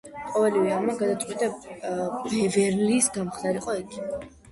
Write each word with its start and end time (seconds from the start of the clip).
ყოველივე 0.35 0.69
ამან 0.77 0.95
გადააწყვეტინა 1.01 2.07
ბევერლის 2.31 3.11
გამხდარიყო 3.19 3.77
ექიმი. 3.83 4.31